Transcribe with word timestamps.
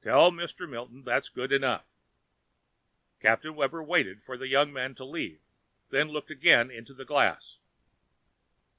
"Tell 0.00 0.32
Mr. 0.32 0.66
Milton 0.66 1.02
that's 1.04 1.28
good 1.28 1.52
enough." 1.52 1.84
Captain 3.20 3.54
Webber 3.54 3.82
waited 3.82 4.22
for 4.22 4.38
the 4.38 4.48
young 4.48 4.72
man 4.72 4.94
to 4.94 5.04
leave, 5.04 5.42
then 5.90 6.08
looked 6.08 6.30
again 6.30 6.70
into 6.70 6.94
the 6.94 7.04
glass. 7.04 7.58